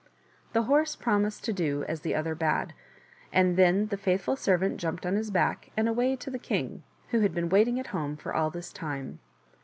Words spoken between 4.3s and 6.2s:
servant jumped on his back and away